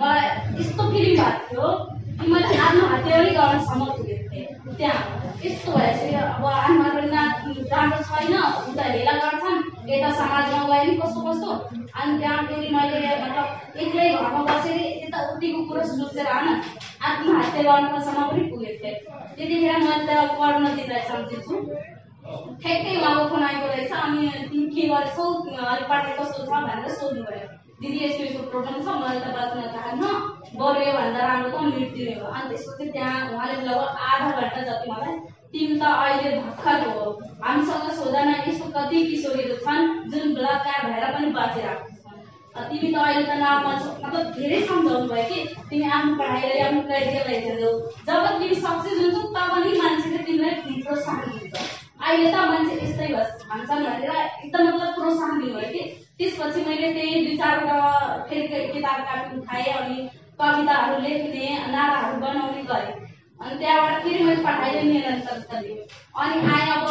[0.00, 0.26] मलाई
[0.60, 1.66] यस्तो फिलिङ भएको थियो
[2.18, 4.46] कि मैले आत्महत्या पनि गर्नसम्म पुगेको थिएँ।
[4.78, 5.02] त्यहाँ
[5.44, 7.20] यस्तो भएपछि अब आत्महत्या
[7.72, 8.34] राम्रो छैन।
[8.70, 9.58] उता हेला गर्छन्।
[9.90, 11.50] यता समाजमा गयो नि कस्तो कस्तो।
[11.98, 13.46] अनि त्यहाँ फेरि मैले मतलब
[13.82, 16.48] एक्लै घरमा बसेर यताउतिको कुरो सोचेर आउन
[17.08, 18.96] आत्महत्या गर्नुसम्म पनि पुगेको थिएँ।
[19.36, 21.54] त्यतिखेर मैले त पढ्न दिँदै सम्झिन्छु।
[22.62, 25.24] ठ्याक्कै उहाँको फोन आएको रहेछ। अनि तिमी के गरेछौ?
[25.68, 29.60] अलिक पढाइ कस्तो छ भनेर सोध्नु पऱ्यो दिदी यस्तो यस्तो प्रोब्लम छ मैले त बाँच्न
[29.74, 30.04] चाहन्न
[30.60, 35.14] बरु भन्दा राम्रो त मृत्यु हो अनि त्यसपछि त्यहाँ उहाँले लगभग आधा घन्टा जति मलाई
[35.52, 37.04] तिमी त अहिले भर्खर हो।
[37.44, 43.38] हामीसँग सोधन यस्तो कति किशोरीहरू छन् जुन बलात्कार भएर पनि बाँचिरहेको तिमी त अहिले त
[43.44, 45.38] नाम मतलब धेरै सम्झाउनु भयो कि?
[45.70, 47.72] तिमी आफ्नो पढाइलाई आफ्नो करियरलाई हेर्दैौ
[48.10, 51.54] जब तिमी सक्सेस हुन्छौ तब पनि मान्छेले तिमीलाई प्रोत्साहन दिन्छ।
[52.02, 55.82] अहिले त मान्छे यस्तै भन्छन् भनेर एकदम मतलब प्रोत्साहन दिनुभयो कि?
[56.18, 57.76] त्यसपछि मैले त्यही दुई चारवटा
[58.28, 59.96] फेरि किताब काट्नु खाएँ अनि
[60.40, 62.94] कविताहरू लेख्ने नाराहरू बनाउने गरेँ।
[63.40, 65.76] अनि त्यहाँबाट फेरि मैले पठाएँ निरन्तर गरेँ
[66.22, 66.86] अनि आएँ अब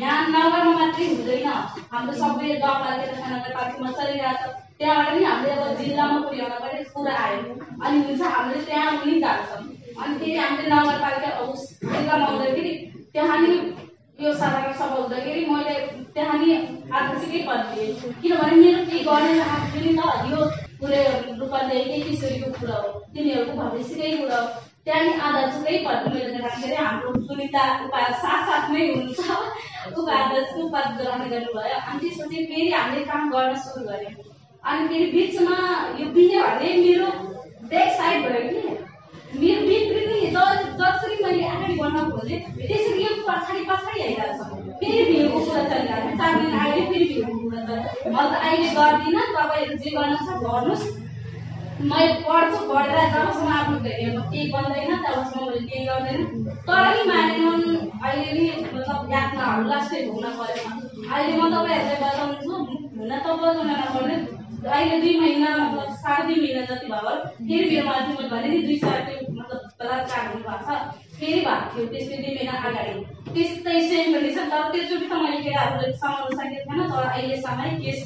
[0.00, 1.46] यहाँ नगरमा मात्रै हुँदैन।
[1.92, 7.54] हाम्रो सबै गाउँपालिका नगरपालिकामा चलिरहेको छ त्यहाँबाट पनि हामीले अब जिल्लामा पुर्याउन पर्ने कुरा आयो।
[7.84, 9.62] अनि हुन्छ हामीले त्यहाँ पनि जान्छौँ।
[10.02, 11.30] अनि फेरि हामीले नगरपालिका
[11.92, 12.72] जिल्लामा आउँदाखेरि
[13.12, 13.52] त्यहाँ नि
[14.22, 15.74] यो साधारण सभा हुँदाखेरि मैले
[16.14, 16.54] त्यहाँ नि
[16.94, 20.44] आकर्षिकै परिदिएँ किनभने मेरो के गर्ने आएको नि त यो
[20.80, 21.00] पुरै
[21.38, 24.46] रूपले यही किशोरीको कुरा हो। तिनीहरूको भविष्यकै कुरा हो।
[24.84, 31.28] त्यहाँ नि आदर्शकै पद मैले राखेर हाम्रो सुनिता उपाध्याय साथ साथमै हुनुहुन्छ उपाध्यक्ष उपाध्याय ग्रहण
[31.30, 34.14] गर्नुभयो। अनि त्यसपछि फेरि हामीले काम गर्न सुरु गऱ्यौँ।
[34.64, 35.58] अनि फेरि बिचमा
[36.00, 37.08] यो बिहे भने मेरो
[37.70, 38.62] ब्याक साइड भयो कि।
[39.40, 40.03] मेरो नि
[40.34, 46.10] जसरी मैले अगाडि बढ्न खोजेँ त्यसरी यो पछाडि पछाडि आइरहेको छ। फेरि भिडको कुरा चलिरहेको
[46.10, 50.16] छ। चार दिन अहिले फेरि भिडको कुरा चल्छ म त अहिले गर्दिनँ। तपाईँहरू जे गर्नु
[50.26, 50.84] छ गर्नुहोस्।
[51.90, 56.20] मैले पढ्छु पढेर जबसम्म आफ्नो केही बन्दैन तबसम्म मैले केही गर्दैन।
[56.68, 57.66] तर नि मानेनन्
[58.04, 58.44] अहिले नि
[58.74, 60.62] मतलब यातनाहरू लास्टै भोग्न परेछ
[61.12, 62.52] अहिले म तपाईँहरूलाई बताउँछु
[62.98, 64.16] हुन त बताउन नपर्ने
[64.64, 67.14] अहिले दुई महिना मतलब साढे दुई महिना जति भयो
[67.46, 68.98] फेरि मेरो माथि मैले भने नि दुई चार
[69.84, 72.92] मतलब बलात्कार हुनुभएको छ फेरि भएको थियो त्यसले महिना अगाडि
[73.30, 78.00] त्यस्तै सेम कन्डिसन तर त्योचोटि त मैले केटाहरूले समाउन सकेको थिएन तर अहिलेसम्म केस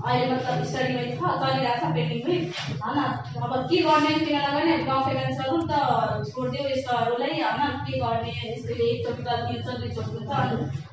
[0.00, 2.36] अहिले मतलब स्टडीमै छ चलिरहेको छ पेन्डिङमै
[2.82, 2.98] होइन
[3.40, 5.72] अब के गर्ने किन नगर्ने गाउँ पेरेन्ट्सहरू त
[6.28, 10.30] छोडिदियो यस्तोहरूलाई होइन के गर्ने यस्तो एकचोटि गल्ती हुन्छ दुईचोटि हुन्छ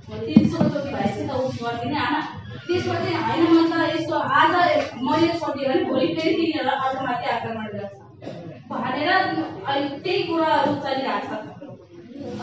[0.08, 2.21] अनि तिनचोटि भएपछि त उस गरिदिने होइन
[2.63, 4.60] त्यसपछि होइन म त यस्तो आज
[5.04, 8.06] मैले छोडिदिएँ भने भोलि फेरि तिनीहरूलाई अर्कोमाथि आक्रमण गर्छ
[10.03, 11.75] त्यही कुराहरू चलिरहेको छ।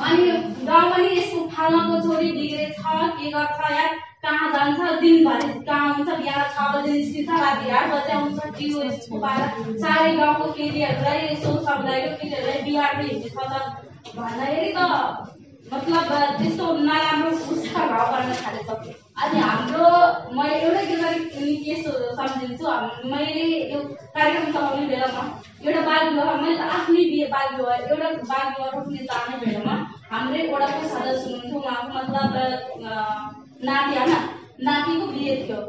[0.07, 0.25] अनि
[0.67, 2.77] गाउँ पनि यसको फाल्नको छोरी बिग्रेछ
[3.19, 3.87] के गर्छ या
[4.25, 9.79] कहाँ जान्छ दिनभरि कहाँ हुन्छ बिहान छ बजी निस्किन्छ राति आठ बजी आउँछ जिउ पाएर
[9.85, 14.81] साह्रै गाउँको केटीहरूलाई यसो सम्झाएको केटीहरूलाई बिहार हिँड्ने छ त भन्दाखेरि त
[15.73, 19.89] मतलब त्यस्तो नराम्रो उसका भाव गर्न थालेछ अनि हाम्रो
[20.37, 21.19] मैले एउटै केटाले
[21.65, 22.67] के सम्झिन्छु
[23.11, 23.81] मैले यो
[24.15, 25.23] कार्यक्रम चलाउने बेलामा
[25.65, 29.77] एउटा बाल विवाह मैले त आफ्नै बिहे बाल विवाह एउटा बाल विवाह रोक्ने चाहने बेलामा
[30.11, 32.31] हाम्रै वडाको सदस्य हुनुहुन्थ्यो उहाँको मतलब
[33.69, 34.13] नाति होइन?
[34.67, 35.61] नातिको बिहे थियो।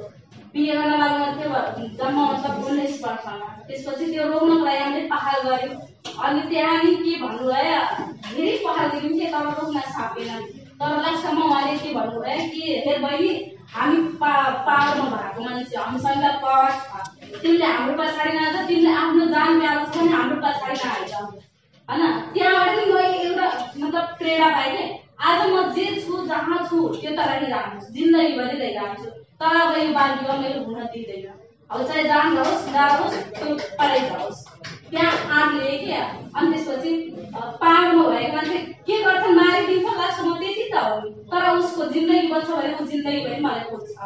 [0.54, 1.62] बिहे गर्न लाग्नु थियो
[2.02, 5.80] जम्मा मतलब उन्नाइस वर्षमा। त्यसपछि त्यो रोक्नको लागि हामीले पहाल गऱ्यौँ।
[6.26, 7.80] अनि त्यहाँ नि के भन्नुभयो
[8.28, 10.32] धेरै पहाल दियौँ थिएँ तर रोक्न सकेन
[10.80, 13.34] तर लास्टमा उहाँले के भन्नुभयो कि हे बहिनी
[13.76, 14.34] हामी पा
[14.66, 19.98] पावरमा भएको मान्छे हामीसँग पावर छ। तिमीले हाम्रो पछाडि नआएर तिमीले आफ्नो जान प्यारो छ
[19.98, 22.04] भने हाम्रो पछाडि नआइज। होइन?
[22.34, 24.84] त्यहाँबाट पनि मैले एउटा मतलब प्रेरणा पाएँ कि
[25.30, 29.10] आज म जे छु जहाँ छु त्यो त रहिरहन्छु। जिन्दगीभरि रहिरहन्छु
[29.40, 31.28] तर अब यो बाल मैले हुन दिँदैन।
[31.72, 34.45] अब चाहे जान जाओस् त्यो पढाइ जाओस्।
[34.92, 35.92] त्यहाँ आँट लिएँ कि
[36.36, 36.92] अनि त्यसपछि
[37.36, 39.24] पाहाडमा भएको मान्छे के गर्छ?
[39.40, 41.00] मारिदिन्छ लास्टमा त्यति त हो।
[41.32, 43.98] तर उसको जिन्दगी बच्छ भने ऊ जिन्दगीभरि मलाई खोज्छ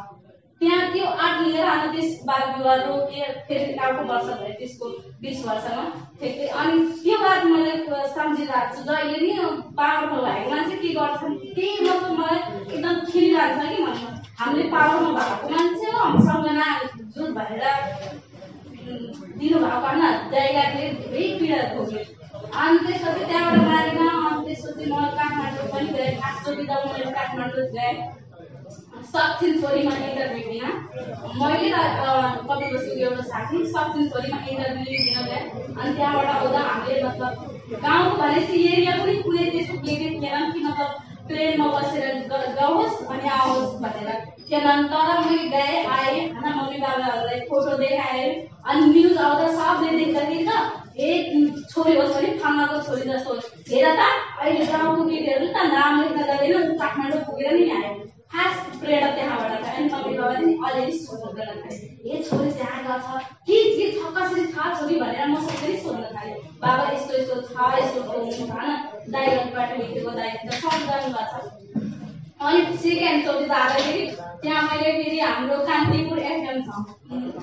[0.61, 4.85] त्यहाँ त्यो आँट लिएर अनि त्यस बाल विवाह रोके फेरि अर्को वर्ष भयो त्यसको
[5.21, 5.83] बिस वर्षमा
[6.21, 7.73] ठिकै अनि त्यो बात मैले
[8.15, 9.33] सम्झिरहेको छु। जहिले नि
[9.77, 15.09] पाहाडमा भएको मान्छे के गर्छन् त्यही मतलब मलाई एकदम खिलिरहेको छ कि मनमा हामीले पाहाडमा
[15.19, 16.61] भएको मान्छे हो हामीसँग न
[17.15, 17.63] जुन भएर
[19.39, 22.01] दिनुभएको होइन। जयगाले धेरै पीडा भोग्यो।
[22.61, 27.93] अनि त्यसपछि त्यहाँबाट मारेन अनि त्यसपछि म काठमाडौँ पनि गएँ। खासचोटि जब मैले काठमाडौँ गएँ।
[29.09, 30.65] सक्थिन छोरीमा इन्टरभ्यू दिन।
[31.41, 31.77] मैले र
[32.47, 35.43] कवि बस्तीको एउटा साथी सक्थिन छोरीमा इन्टरभ्यू दिन गएँ।
[35.77, 37.33] अनि त्यहाँबाट आउँदा हामीले मतलब
[37.85, 40.91] गाउँको भनेपछि एरिया पनि कुनै त्यस्तो के थिएन कि मतलब
[41.29, 42.05] ट्रेनमा बसेर
[42.57, 44.09] जाओस् अनि आओस् भनेर
[44.49, 48.29] थिएन तर मैले गएँ आएँ होइन मम्मी बाबाहरूलाई फोटो देखाएँ
[48.65, 50.51] अनि न्युज आउँदा सबले देख्दाखेरि त
[50.99, 51.09] ए
[51.69, 53.35] छोरी होस् भने फामाको छोरी जस्तो
[53.69, 54.07] हेर त
[54.39, 57.93] अहिले गाउँको केटीहरू त नाम लेख्न जाँदैन काठमाडौँ पुगेर नि आयो
[58.29, 63.23] खास प्रेरणा त्यहाँबाट अनि मम्मी बाबाले नि अलिअलि सोध्नु थाले ए छोरी त्यहाँ गएको छ
[63.45, 67.71] के के छ कसरी छ छोरी भनेर म सबैले सोध्न थालेँ बाबा यस्तो यस्तो छ
[67.75, 68.69] यस्तो होइन
[69.09, 71.68] दाइबाट लेखेको दाइ सब जानुभएको छ
[72.39, 74.05] अनि सेकेन्ड चोटि जाँदाखेरि
[74.41, 76.67] त्यहाँ मैले फेरि हाम्रो कान्तिपुर एफएम छ।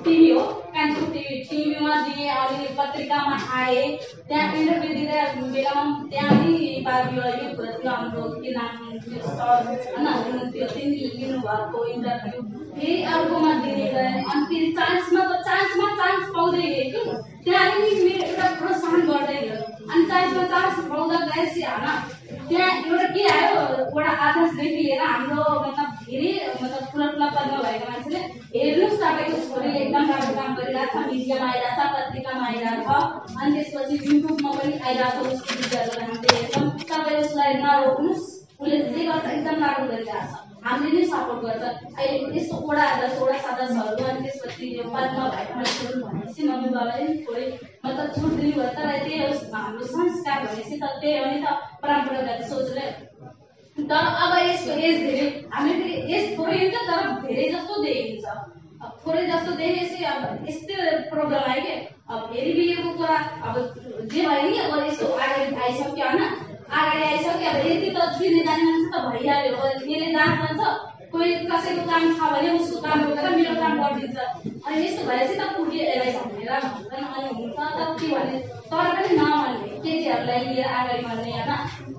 [0.04, 0.40] टिभी हो
[0.76, 3.96] कान्तिपुर टिभी। टिभीमा दिएँ अनि पत्रिकामा आएँ।
[4.28, 5.20] त्यहाँ इन्टरभ्यू दिँदा
[5.52, 12.40] बेलामा त्यहाँ पनि यो थियो हाम्रो के नाम होइन हुनुहुन्थ्यो तिमीले लिनुभएको इन्टरभ्यू
[12.80, 17.00] फेरि अर्कोमा दिने गएँ अनि फेरि चान्समा त चान्समा चान्स पाउँदै गएँ कि।
[17.44, 22.15] त्यहाँ पनि मेरो एउटा प्रोत्साहन गर्दै गयो। अनि चान्समा चान्स पाउँदा गएपछि होइन
[22.48, 23.60] त्यहाँ एउटा के आयो?
[23.76, 26.32] एउटा आकाशदेखि लिएर हाम्रो मतलब धेरै
[26.62, 28.20] मतलब ठुला ठुला पदमा भएको मान्छेले
[28.54, 33.50] हेर्नुहोस् तपाईँको छोरीले एकदम राम्रो काम गरिरहेको छ मिडियामा आइरहेको छ पत्रिकामा आइरहेको छ। अनि
[33.56, 38.26] त्यसपछि युट्युबमा पनि आइरहेको उसको भिडियोहरू हामीले हेर्छौँ। तपाईँ उसलाई नरोक्नुहोस्।
[38.60, 41.64] उसले जे गर्छ एकदम राम्रो गरिरहेको छ। हामीले नै सपोर्ट गर्छ।
[41.98, 47.14] अहिले यस्तो ओडा दसवटा सदस्यहरू अनि त्यसपछि यो पदमा भएको मान्छेहरू भनेपछि मम्मी बाबाले नि
[47.26, 47.44] थोरै
[47.84, 49.18] मतलब छुट दिनुभयो। तर त्यही
[49.52, 51.46] हाम्रो संस्कार भनेपछि त त्यही हो नि त
[51.82, 52.86] परम्परागत सोचले।
[53.76, 58.26] तर अब यसको एज धेरै हामीले फेरि एज थोरै हुन्छ तर धेरै जस्तो देखिन्छ।
[59.04, 60.74] थोरै जस्तो देखेपछि अब यस्तै
[61.12, 61.76] प्रब्लम आयो कि?
[62.10, 63.54] अब फेरि बिहेको कुरा अब
[64.10, 66.45] जे भयो नि अब यस्तो अगाडि आइसक्यो होइन?
[66.66, 67.98] अगाडि आइसक्यो अब यति त
[68.46, 70.60] जाने मान्छे त भइहाल्यो। यसले जान्छ
[71.12, 74.18] कोही कसैको काम छ भने उसको काम रोकेर मेरो काम गरिदिन्छ।
[74.66, 78.38] अनि यस्तो भएपछि त पुगे यसलाई भनेर भन्छन् अनि हुन्छ त के भने
[78.70, 81.52] तर पनि नभन्ने केटीहरूलाई लिएर अगाडि बढ्ने होइन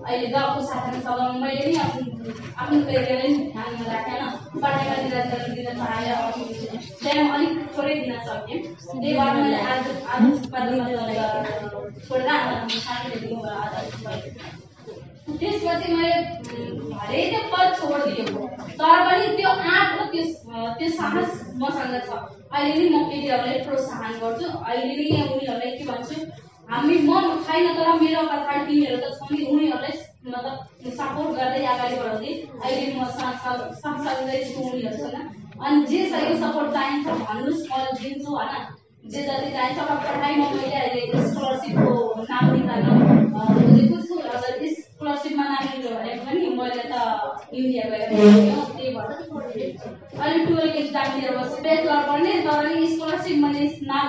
[0.08, 4.22] अहिले गाउँको साथमा चलाउनु मैले नि आफ्नो आफ्नो नि ध्यानमा राखेन
[4.62, 6.16] पढाइमा निरन्तर दिन चाहेँ
[7.02, 10.80] त्यहाँ अलिक थोरै दिन सकेँ त्यही भएर मैले आज आज उत्पादन
[12.08, 13.86] छोडेर साथीले दिनुभयो आधार
[15.40, 18.42] त्यसपछि मैले धेरै त्यो पद छोडिदिएको
[18.80, 20.24] तर पनि त्यो आँट र त्यो
[20.80, 22.20] त्यो साहस मसँग छ।
[22.52, 26.16] अहिले नि म केटीहरूलाई प्रोत्साहन गर्छु। अहिले नि उनीहरूलाई के भन्छु
[26.72, 27.12] हामी म
[27.48, 30.56] छैन तर मेरो पछाडि तिमीहरू त छ नि उनीहरूलाई मतलब
[30.98, 32.32] सपोर्ट गर्दै अगाडि बढाउँदै
[32.64, 33.02] अहिले म
[33.84, 35.16] सँगसँगै छु उनीहरूसँग
[35.66, 38.66] अनि जे छ यो सपोर्ट चाहिन्छ भन्नुहोस् म दिन्छु होइन?
[39.12, 41.94] जे जति चाहिन्छ र पढाइमा मैले अहिले स्कलरसिपको
[42.30, 42.92] नाम निकाल्नु।
[43.38, 46.96] खोजेको छु अगर स्कलरसिपमा नागिदियो भने पनि मैले त
[47.54, 49.12] इन्डिया गएर त्यही भएर।
[50.18, 54.06] अहिले टुवेल्भ एक्जामतिर बस्छु ब्याचलर पढ्ने तर स्कलरसिप मैले नाम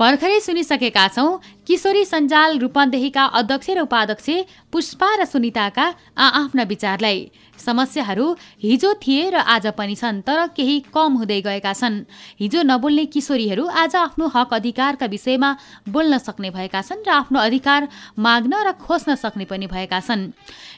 [0.00, 1.30] भर्खरै सुनिसकेका छौँ
[1.68, 4.28] किशोरी सञ्जाल रूपन्देहीका अध्यक्ष र उपाध्यक्ष
[4.72, 5.86] पुष्पा र सुनिताका
[6.16, 7.18] आफ्ना विचारलाई।
[7.60, 8.26] समस्याहरू
[8.62, 12.04] हिजो थिए र आज पनि छन् तर केही कम हुँदै गएका छन्।
[12.40, 15.50] हिजो नबोल्ने किशोरीहरू आज आफ्नो हक अधिकारका विषयमा
[15.88, 20.32] बोल्न सक्ने भएका छन् र आफ्नो अधिकार माग्न र खोज्न सक्ने पनि भएका छन्।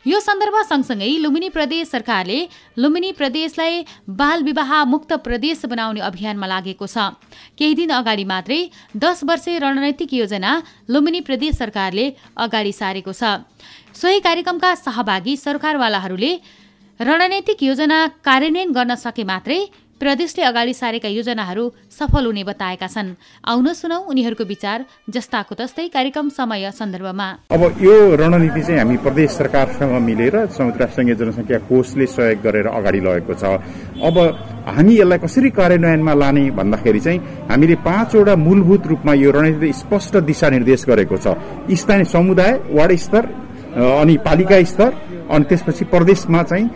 [0.07, 2.39] यो सन्दर्भ सँगसँगै लुम्बिनी प्रदेश सरकारले
[2.77, 7.15] लुम्बिनी प्रदेशलाई बाल विवाह मुक्त प्रदेश बनाउने अभियानमा लागेको छ।
[7.55, 8.61] केही दिन अगाडि मात्रै
[8.97, 10.51] दस वर्षे रणनैतिक योजना
[10.91, 13.47] लुम्बिनी प्रदेश सरकारले अगाडि सारेको छ।
[13.93, 16.33] सोही कार्यक्रमका सहभागी सरकारवालाहरूले
[17.01, 19.59] रणनैतिक योजना कार्यान्वयन गर्न सके मात्रै
[20.01, 23.09] प्रदेशले अगाडि सारेका योजनाहरू सफल हुने बताएका छन्।
[23.43, 29.31] आउन सुनौ उनीहरूको विचार जस्ताको तस्तै कार्यक्रम समय सन्दर्भमा। अब यो रणनीति चाहिँ हामी प्रदेश
[29.31, 33.45] सरकारसँग मिलेर संयुक्त राष्ट्रसङ्घीय जनसङ्ख्या कोषले सहयोग गरेर अगाडि लगेको छ।
[34.03, 34.17] अब
[34.69, 40.85] हामी यसलाई कसरी कार्यान्वयनमा लाने भन्दाखेरि चाहिँ हामीले पाँचवटा मूलभूत रूपमा यो रणनीति स्पष्ट दिशानिर्देश
[40.87, 41.27] गरेको छ।
[41.73, 43.25] स्थानीय समुदाय वार्ड स्तर
[43.73, 44.91] अनि पालिका स्तर
[45.33, 46.67] अनि त्यसपछि प्रदेशमा चाहिँ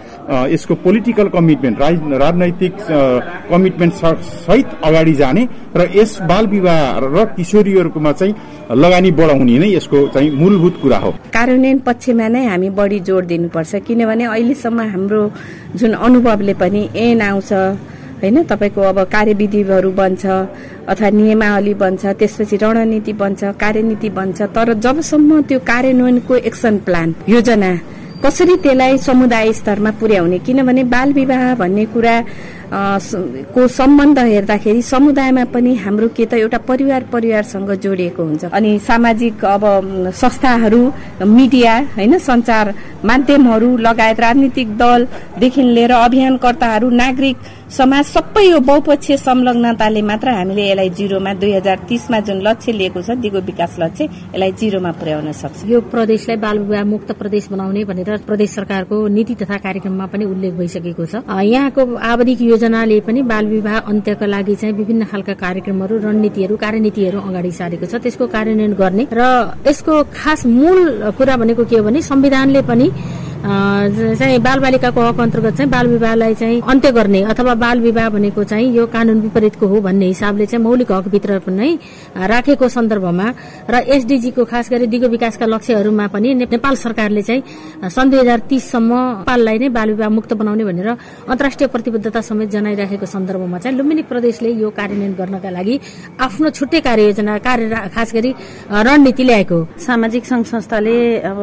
[0.52, 1.78] यसको पोलिटिकल कमिटमेन्ट
[2.22, 2.74] राजनैतिक
[3.50, 5.42] कमिटमेन्ट सहित अगाडि जाने
[5.76, 6.80] र यस बाल विवाह
[7.14, 8.34] र किशोरीहरूकोमा चाहिँ
[8.82, 13.74] लगानी बढाउने नै यसको चाहिँ मूलभूत कुरा हो। कार्यान्वयन पक्षमा नै हामी बढी जोड दिनुपर्छ
[13.86, 15.22] किनभने अहिलेसम्म हाम्रो
[15.76, 17.52] जुन अनुभवले पनि एन आउँछ
[18.16, 20.24] होइन तपाईँको अब कार्यविधिहरू बन्छ
[20.88, 27.70] अथवा नियमावली बन्छ त्यसपछि रणनीति बन्छ कार्यनीति बन्छ तर जबसम्म त्यो कार्यान्वयनको एक्सन प्लान योजना
[28.26, 30.38] कसरी त्यसलाई समुदाय स्तरमा पुर्याउने?
[30.42, 32.16] किनभने बाल विवाह भन्ने कुरा
[33.54, 39.44] को सम्बन्ध हेर्दाखेरि समुदायमा पनि हाम्रो के त एउटा परिवार परिवारसँग जोडिएको हुन्छ। अनि सामाजिक
[39.46, 39.62] अब
[40.10, 40.82] संस्थाहरू
[41.22, 42.74] मिडिया होइन सञ्चार
[43.06, 47.36] माध्यमहरू लगायत राजनीतिक दलदेखि लिएर अभियानकर्ताहरू नागरिक
[47.66, 53.02] समाज सबै यो बहुपक्षीय संलग्नताले मात्र हामीले यसलाई जिरोमा दुई हजार तिसमा जुन लक्ष्य लिएको
[53.02, 57.82] छ दिगो विकास लक्ष्य यसलाई जिरोमा पुर्याउन सक्छ। यो प्रदेशलाई बाल विवाह मुक्त प्रदेश बनाउने
[57.90, 63.46] भनेर प्रदेश सरकारको नीति तथा कार्यक्रममा पनि उल्लेख भइसकेको छ। यहाँको आवधिक योजनाले पनि बाल
[63.50, 69.04] विवाह अन्त्यका लागि चाहिँ विभिन्न खालका कार्यक्रमहरू रणनीतिहरू कार्यनीतिहरू अगाडि सारेको छ। त्यसको कार्यान्वयन गर्ने
[69.10, 69.22] र
[69.66, 72.86] यसको खास मूल कुरा भनेको के हो भने संविधानले पनि
[73.38, 78.44] चाहिँ बाल बालिकाको हक अन्तर्गत चाहिँ बाल विवाहलाई चाहिँ अन्त्य गर्ने अथवा बाल विवाह भनेको
[78.44, 81.70] चाहिँ यो कानून विपरीतको हो भन्ने हिसाबले चाहिँ मौलिक हकभित्र नै
[82.26, 83.26] राखेको सन्दर्भमा
[83.70, 87.42] र एसडिजीको खास गरी दिगो विकासका लक्ष्यहरूमा पनि नेपाल सरकारले चाहिँ
[87.86, 93.06] सन् दुई हजार तीससम्म नेपाललाई नै बाल विवाह मुक्त बनाउने भनेर अन्तर्राष्ट्रिय प्रतिबद्धता समेत जनाइरहेको
[93.06, 95.80] सन्दर्भमा चाहिँ लुम्बिनी प्रदेशले यो कार्यान्वयन गर्नका लागि
[96.20, 98.34] आफ्नो छुट्टै कार्ययोजना कार्य खास गरी
[98.86, 100.96] रणनीति ल्याएको सामाजिक संघ संस्थाले
[101.30, 101.38] अब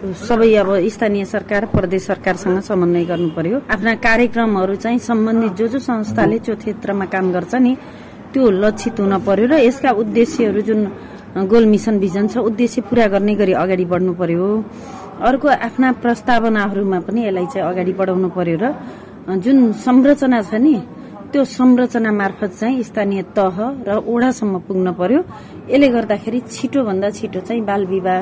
[0.00, 0.68] सबै अब
[1.00, 6.54] स्थानीय सरकार प्रदेश सरकारसँग समन्वय गर्नु पर्यो। आफ्ना कार्यक्रमहरू चाहिँ सम्बन्धित जो जो संस्थाले त्यो
[6.60, 7.72] क्षेत्रमा काम गर्छ नि
[8.36, 10.80] त्यो लक्षित हुन पर्यो र यसका उद्देश्यहरू जुन
[11.48, 14.44] गोल मिसन भिजन छ उद्देश्य पूरा गर्ने गरी अगाडि बढ्नु पर्यो।
[15.24, 18.66] अर्को आफ्ना प्रस्तावनाहरूमा पनि यसलाई चाहिँ अगाडि बढाउनु पर्यो र
[19.40, 20.74] जुन संरचना छ नि
[21.32, 23.56] त्यो संरचना मार्फत चाहिँ स्थानीय तह
[23.88, 25.20] र ओडासम्म पुग्न पर्यो।
[25.64, 28.20] यसले गर्दाखेरि छिटोभन्दा छिटो चाहिँ बाल विवाह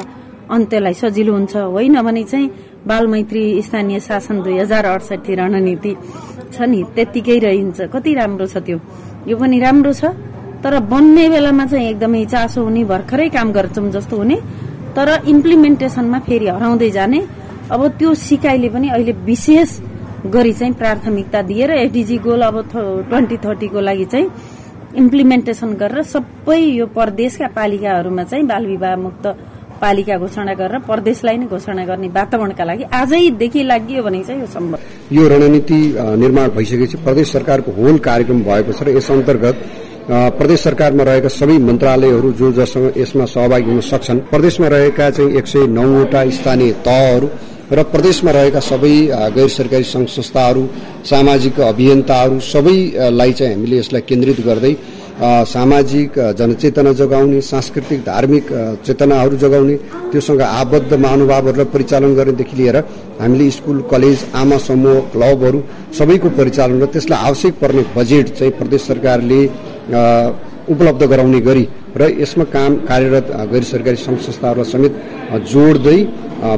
[0.48, 2.48] अन्त्यलाई सजिलो हुन्छ होइन भने चाहिँ
[2.86, 5.92] बाल मैत्री स्थानीय शासन दुई हजार अडसठी रणनीति
[6.52, 6.82] छ नि?
[6.94, 8.78] त्यत्तिकै रहन्छ। कति राम्रो छ त्यो?
[9.26, 10.04] यो पनि राम्रो छ।
[10.62, 14.36] तर बन्ने बेलामा चाहिँ एकदमै चासो हुने भर्खरै काम गर्छौँ जस्तो हुने।
[14.96, 17.20] तर इम्प्लिमेन्टेसनमा फेरि हराउँदै जाने।
[17.70, 19.70] अब त्यो सिकाइले पनि अहिले विशेष
[20.26, 24.30] गरी चाहिँ प्राथमिकता दिएर एसडिजी गोल अब ट्वेन्टी थर्टीको लागि चाहिँ
[24.96, 29.26] इम्प्लिमेन्टेसन गरेर सबै यो प्रदेशका पालिकाहरूमा चाहिँ बाल विवाह मुक्त
[29.82, 34.78] पालिका घोषणा गरेर प्रदेशलाई नै घोषणा गर्ने वातावरणका लागि आजैदेखि लागि भने चाहिँ यो सम्भव।
[35.16, 35.80] यो रणनीति
[36.22, 39.56] निर्माण भइसकेपछि प्रदेश सरकारको होल कार्यक्रम भएको छ र यस अन्तर्गत
[40.38, 45.46] प्रदेश सरकारमा रहेका सबै मन्त्रालयहरू जो जससँग यसमा सहभागी हुन सक्छन् प्रदेशमा रहेका चाहिँ एक
[45.46, 47.28] सय नौवटा स्थानीय तहहरू
[47.72, 48.94] र प्रदेशमा रहेका सबै
[49.36, 50.62] गैर सरकारी संघ संस्थाहरू
[51.04, 54.72] सामाजिक अभियन्ताहरू सबैलाई चाहिँ हामीले यसलाई केन्द्रित गर्दै
[55.18, 58.52] सामाजिक जनचेतना जगाउने सांस्कृतिक धार्मिक
[58.86, 59.76] चेतनाहरू जगाउने
[60.12, 62.76] त्योसँग आबद्ध महानुभावहरूलाई परिचालन गर्नेदेखि लिएर
[63.20, 65.62] हामीले स्कुल कलेज आमा समूह क्लबहरू
[65.98, 69.40] सबैको परिचालन र त्यसलाई आवश्यक पर्ने बजेट चाहिँ प्रदेश सरकारले
[70.72, 74.94] उपलब्ध गराउने गरी र यसमा काम कार्यरत गैर सरकारी सङ्घ संस्थाहरूलाई समेत
[75.52, 75.98] जोड्दै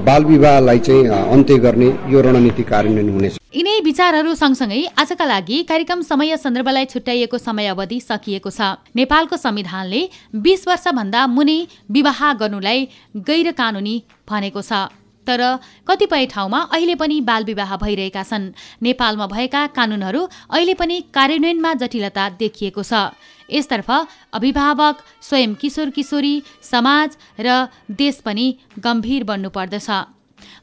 [0.07, 6.01] बाल विवाहलाई चाहिँ अन्त्य गर्ने यो रणनीति कार्यान्वयन हुनेछ। यिनै विचारहरू सँगसँगै आजका लागि कार्यक्रम
[6.07, 10.03] समय सन्दर्भलाई छुट्याइएको समय अवधि सकिएको छ। नेपालको संविधानले
[10.39, 11.59] बीस वर्षभन्दा मुनि
[11.91, 12.79] विवाह गर्नुलाई
[13.27, 13.95] गैर कानूनी
[14.31, 14.87] भनेको छ।
[15.27, 15.43] तर
[15.83, 22.83] कतिपय ठाउँमा अहिले पनि बालविवाह भइरहेका छन्। नेपालमा भएका कानूनहरू अहिले पनि कार्यान्वयनमा जटिलता देखिएको
[22.83, 23.11] छ।
[23.51, 23.91] यसतर्फ
[24.33, 27.67] अभिभावक स्वयं किशोर किशोरी समाज र
[27.99, 28.47] देश पनि
[28.79, 29.91] गम्भीर बन्नुपर्दछ।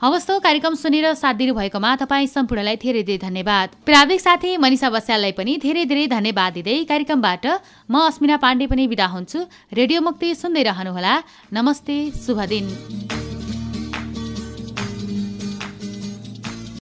[0.01, 5.57] हवस् कार्यक्रम सुनेर साथ दिनुभएकोमा तपाईँ सम्पूर्णलाई धेरै धेरै धन्यवाद। प्राविक साथी मनिषा बस्याललाई पनि
[5.57, 7.45] धेरै धेरै धन्यवाद दिँदै कार्यक्रमबाट
[7.89, 9.39] म अस्मिना पाण्डे पनि विदा हुन्छु।
[9.73, 11.13] रेडियो मुक्ति सुन्दै रहनुहोला।
[11.49, 13.16] नमस्ते शुभ दिन।